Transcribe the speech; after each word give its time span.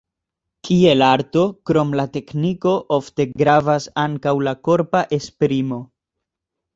Kiel 0.67 1.03
arto, 1.07 1.41
krom 1.69 1.91
la 1.99 2.05
tekniko, 2.15 2.73
ofte 2.97 3.27
gravas 3.41 3.85
ankaŭ 4.05 4.33
la 4.47 4.55
korpa 4.69 5.03
esprimo. 5.19 5.79